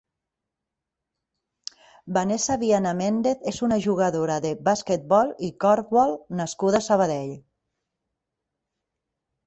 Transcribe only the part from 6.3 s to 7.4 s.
nascuda a Sabadell.